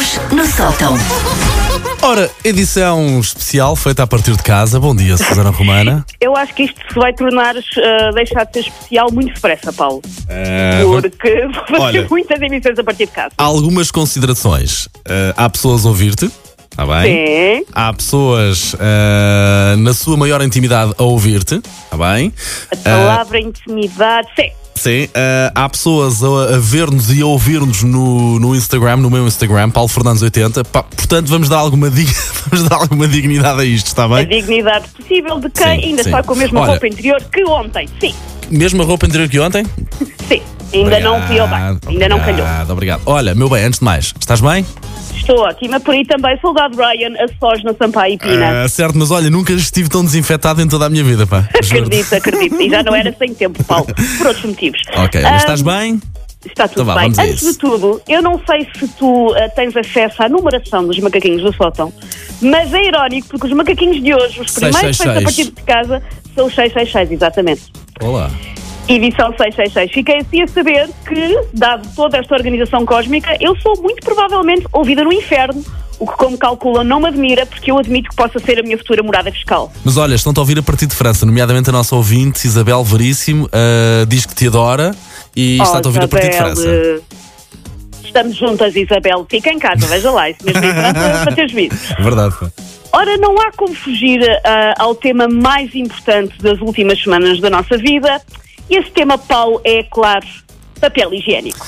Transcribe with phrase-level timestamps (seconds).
[0.00, 0.94] Macaquinhos no sótão.
[2.02, 4.80] Ora, edição especial feita a partir de casa.
[4.80, 6.06] Bom dia, Susana Romana.
[6.18, 10.00] Eu acho que isto se vai tornar, uh, deixar de ser especial muito depressa, Paulo.
[10.28, 12.06] Eh, Porque vou fazer olha.
[12.10, 13.30] muitas emissões a partir de casa.
[13.36, 14.88] algumas considerações.
[15.06, 16.30] Eh, há pessoas a ouvir-te,
[16.82, 17.56] está bem?
[17.58, 17.64] Sim.
[17.74, 22.32] Há pessoas eh, na sua maior intimidade a ouvir-te, está bem?
[22.72, 24.28] A palavra intimidade.
[24.34, 24.50] Sim.
[24.74, 29.26] Sim, eh, há pessoas a, a ver-nos e a ouvir-nos no, no Instagram, no meu
[29.26, 30.64] Instagram, Paulo Fernandes 80.
[30.64, 32.14] Pá, portanto, vamos dar, alguma, dig-
[32.46, 34.26] vamos dar alguma dignidade a isto, está A bem?
[34.26, 36.08] dignidade possível de quem Sim, ainda sim.
[36.08, 36.70] está com a mesma Olha.
[36.70, 37.88] roupa interior que ontem.
[38.00, 38.14] Sim.
[38.50, 39.66] Mesma roupa interior que ontem?
[40.26, 40.40] Sim.
[40.72, 41.78] Ainda não fui ao banho.
[41.86, 42.40] Ainda não calhou.
[42.40, 43.02] Obrigado, obrigado.
[43.04, 44.64] Olha, meu bem, antes de mais, estás bem?
[45.30, 45.78] Estou ótima.
[45.78, 48.64] Por aí também, soldado Ryan, a sós no Sampaio e Pina.
[48.64, 51.48] Ah, certo, mas olha, nunca estive tão desinfetado em toda a minha vida, pá.
[51.54, 52.60] Acredito, acredito.
[52.60, 53.86] E já não era sem tempo, Paulo.
[54.18, 54.82] Por outros motivos.
[54.96, 56.00] Ok, Ah, mas estás bem?
[56.44, 57.30] Está tudo Então bem.
[57.30, 61.42] Antes de tudo, eu não sei se tu ah, tens acesso à numeração dos macaquinhos
[61.42, 61.92] do sótão,
[62.40, 65.24] mas é irónico porque os macaquinhos de hoje, os primeiros feitos a 666.
[65.24, 66.02] partir de casa,
[66.34, 67.62] são os 666, exatamente.
[68.00, 68.30] Olá.
[68.88, 69.92] Edição 666.
[69.92, 75.04] Fiquei assim a saber que, dado toda esta organização cósmica, eu sou muito provavelmente ouvida
[75.04, 75.62] no inferno,
[75.98, 78.76] o que, como calculam, não me admira, porque eu admito que possa ser a minha
[78.76, 79.70] futura morada fiscal.
[79.84, 83.48] Mas olha, estão-te a ouvir a partir de França, nomeadamente a nossa ouvinte, Isabel Veríssimo,
[83.52, 84.92] ah, diz que te adora
[85.36, 86.68] e está-te a ouvir a partir de Isabel, França.
[86.68, 87.00] eh,
[88.02, 89.24] Estamos juntas, Isabel.
[89.30, 91.76] Fica em casa, veja lá, isso mesmo em França, para ter juízo.
[92.00, 92.34] Verdade.
[92.92, 97.76] Ora, não há como fugir ah, ao tema mais importante das últimas semanas da nossa
[97.78, 98.20] vida.
[98.70, 100.26] E esse tema, Paulo, é, claro,
[100.80, 101.66] papel higiênico.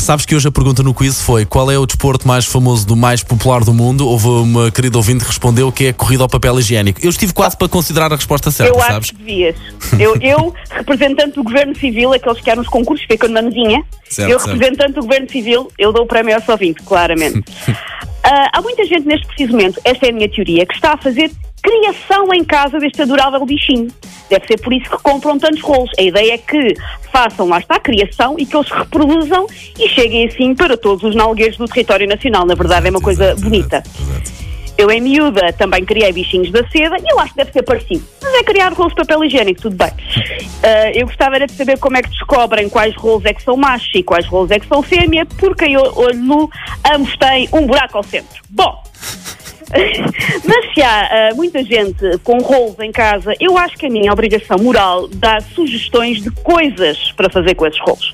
[0.00, 2.96] Sabes que hoje a pergunta no quiz foi qual é o desporto mais famoso do
[2.96, 4.08] mais popular do mundo?
[4.08, 6.98] Houve uma querida ouvinte que respondeu que é a corrida ao papel higiênico.
[7.00, 8.96] Eu estive quase para considerar a resposta certa, eu sabes?
[8.96, 9.56] acho que devias.
[10.00, 14.28] Eu, eu, representante do Governo Civil, aqueles que eram nos concursos, ficam na mesinha, Certo,
[14.28, 14.54] eu, certo.
[14.54, 17.44] representante do Governo Civil, eu dou o prémio ao ouvinte, claramente.
[18.24, 20.96] Ah, há muita gente neste preciso momento, esta é a minha teoria, que está a
[20.96, 21.28] fazer
[21.60, 23.88] criação em casa deste adorável bichinho.
[24.32, 25.90] Deve ser por isso que compram tantos rolos.
[25.98, 26.74] A ideia é que
[27.12, 29.46] façam, lá está, a criação e que eles reproduzam
[29.78, 32.46] e cheguem assim para todos os nalgueiros do território nacional.
[32.46, 33.82] Na verdade, é uma coisa Exato, bonita.
[34.00, 34.32] exato.
[34.78, 38.02] Eu, em miúda, também criei bichinhos da seda e eu acho que deve ser parecido.
[38.22, 39.92] Mas é criar rolos de papel higiênico, tudo bem.
[40.64, 43.56] Ah, eu gostava era de saber como é que descobrem quais rolos é que são
[43.56, 46.48] machos e quais rolos é que são fêmea, porque em olho nu
[46.94, 48.40] ambos têm um buraco ao centro.
[48.48, 48.80] Bom.
[50.44, 54.12] Mas se há ah, muita gente com rolos em casa, eu acho que a minha
[54.12, 58.12] obrigação moral dá sugestões de coisas para fazer com esses rolos.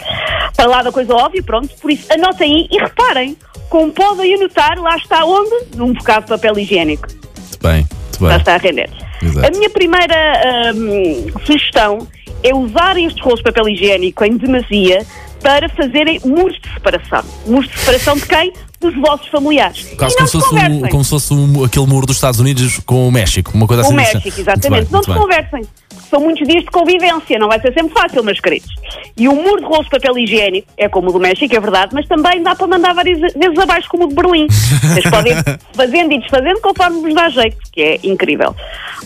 [0.57, 3.37] Para lá da coisa óbvia, pronto, por isso anotem aí e reparem,
[3.69, 5.77] como podem anotar, lá está onde?
[5.77, 7.09] Num bocado de papel higiênico.
[7.09, 8.37] Muito bem, muito Já bem.
[8.37, 8.91] está a render.
[9.23, 9.47] Exato.
[9.47, 12.07] A minha primeira hum, sugestão
[12.43, 15.05] é usarem estes rolos de papel higiênico em demasia
[15.43, 17.23] para fazerem muros de separação.
[17.47, 18.53] Muros de separação de quem?
[18.81, 19.89] Dos vossos familiares.
[19.99, 22.79] Quase como se se fosse, um- como se fosse um- aquele muro dos Estados Unidos
[22.87, 23.95] com o México, uma coisa O assim.
[23.97, 24.83] México, Muito exatamente.
[24.85, 25.19] bem, não se bem.
[25.19, 25.63] conversem.
[26.09, 28.69] São muitos dias de convivência, não vai ser sempre fácil, meus queridos.
[29.17, 31.93] E o muro de rolos de papel higiênico é como o do México, é verdade,
[31.93, 34.47] mas também dá para mandar várias vezes abaixo como o de Berlim.
[34.49, 38.55] Vocês podem ir fazendo e desfazendo conforme vos dá jeito, que é incrível.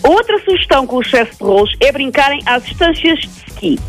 [0.05, 3.81] Outra sugestão com o excesso de rolos é brincarem às distâncias de ski.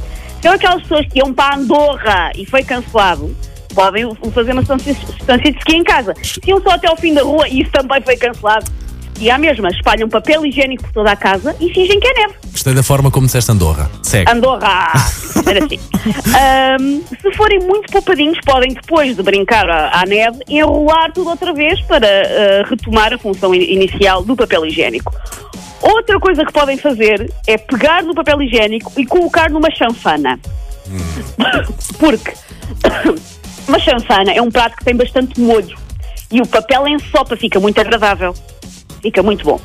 [0.43, 3.33] São aquelas pessoas que iam para Andorra e foi cancelado.
[3.73, 4.93] Podem fazer uma distância
[5.53, 6.13] de ski em casa.
[6.21, 8.69] Se iam só até ao fim da rua e isso também foi cancelado.
[9.21, 12.33] E à mesma, espalham papel higiênico por toda a casa e fingem que é neve.
[12.51, 13.89] Gostei da forma como disseste Andorra.
[14.01, 14.29] Segue.
[14.29, 14.91] Andorra!
[15.47, 15.79] Era assim.
[16.35, 21.53] Ahm, se forem muito poupadinhos, podem, depois de brincar à, à neve, enrolar tudo outra
[21.53, 25.13] vez para ah, retomar a função in- inicial do papel higiênico.
[25.83, 30.39] Outra coisa que podem fazer é pegar no papel higiênico e colocar numa chanfana.
[31.99, 32.33] Porque
[33.67, 35.77] uma chanfana é um prato que tem bastante molho
[36.31, 38.33] e o papel em sopa fica muito agradável.
[39.01, 39.59] Fica muito bom.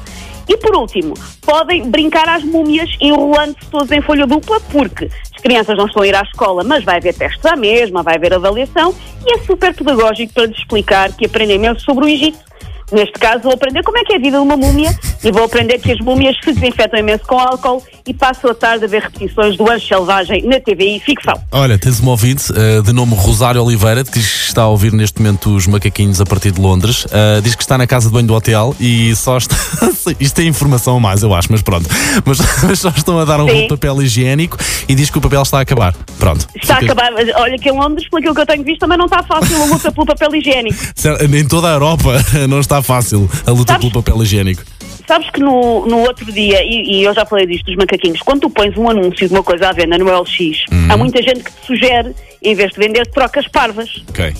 [0.48, 5.76] E por último, podem brincar às múmias enrolando-se todos em folha dupla, porque as crianças
[5.76, 8.94] não estão a ir à escola, mas vai haver testes à mesma, vai haver avaliação,
[9.24, 12.47] e é super pedagógico para lhes explicar que aprendem imenso sobre o Egito.
[12.90, 15.44] Neste caso, vou aprender como é que é a vida de uma múmia e vou
[15.44, 19.02] aprender que as múmias se desinfetam imenso com álcool e passo a tarde a ver
[19.02, 21.34] repetições do Anjo Selvagem na TVI Ficção.
[21.52, 24.92] Olha, tens uma ouvinte eh, de nome Rosário Oliveira que diz que está a ouvir
[24.92, 27.06] neste momento os macaquinhos a partir de Londres.
[27.10, 29.54] Eh, diz que está na casa de banho do hotel e só está.
[30.18, 31.86] Isto é informação a mais, eu acho, mas pronto.
[32.24, 33.68] Mas, mas só estão a dar um Sim.
[33.68, 34.56] papel higiênico
[34.88, 35.94] e diz que o papel está a acabar.
[36.18, 36.46] Pronto.
[36.54, 38.96] Está a Fica- acabar, mas olha que em Londres, pelo que eu tenho visto, também
[38.96, 40.78] não está fácil a luta pelo papel higiênico.
[40.94, 42.12] Certo, Em toda a Europa
[42.48, 44.62] não está fácil a luta Sabes- pelo papel higiênico.
[45.06, 48.42] Sabes que no, no outro dia, e, e eu já falei disto dos macaquinhos, quando
[48.42, 51.50] tu pões um anúncio de uma coisa à venda no LX, há muita gente que
[51.50, 54.02] te sugere, em vez de vender, trocas parvas.
[54.10, 54.34] Ok.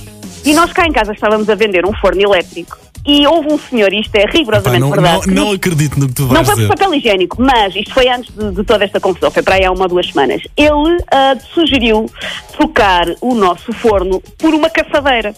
[0.44, 3.92] E nós cá em casa estávamos a vender um forno elétrico e houve um senhor,
[3.92, 6.66] isto é Pá, rigorosamente não, verdade, não, não acredito no que tu não vais foi
[6.66, 9.64] por papel higiênico, mas isto foi antes de, de toda esta confusão, foi para aí
[9.64, 10.42] há uma ou duas semanas.
[10.56, 12.04] Ele ah, sugeriu
[12.52, 15.34] trocar o nosso forno por uma caçadeira.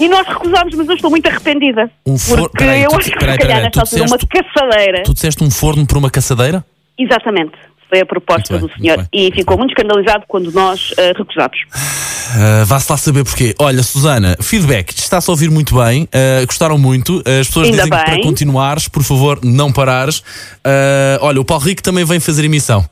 [0.00, 1.90] E nós recusámos, mas eu estou muito arrependida.
[2.06, 5.02] Um forno- Porque peraí, eu acho que peraí, se calhar nesta tu altura uma caçadeira.
[5.04, 6.64] Tu disseste um forno por uma caçadeira?
[6.98, 7.52] Exatamente.
[7.88, 9.06] Foi a proposta bem, do senhor.
[9.12, 11.58] e ficou muito escandalizado quando nós ah, recusámos.
[11.72, 13.52] Uh, Vá-se lá saber porquê.
[13.58, 17.16] Olha, Susana, feedback, está-se a ouvir muito bem, uh, gostaram muito.
[17.18, 18.14] Uh, as pessoas Ainda dizem que bem.
[18.14, 20.20] para continuares, por favor, não parares.
[20.20, 22.88] Uh, olha, o Paulo Rico também vem fazer emissão.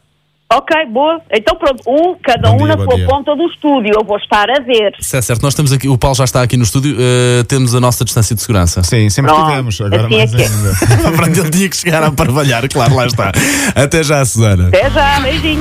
[0.50, 1.21] Ok, boa.
[1.31, 3.06] Então pronto, um, cada Bom um dia, na sua dia.
[3.06, 3.93] ponta do estúdio.
[3.95, 4.95] Eu vou estar a ver.
[4.99, 7.75] Se é certo, nós estamos aqui, o Paulo já está aqui no estúdio, uh, temos
[7.75, 8.83] a nossa distância de segurança.
[8.83, 10.47] Sim, sempre Pronto, tivemos, agora assim é mais que é.
[10.47, 11.12] ainda.
[11.17, 13.31] Pronto, ele tinha que chegar a parvalhar, claro, lá está.
[13.75, 14.69] Até já, Susana.
[14.69, 15.59] Até já, ape!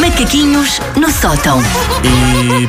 [0.00, 1.60] Macaquinhos no sótão.
[2.04, 2.68] E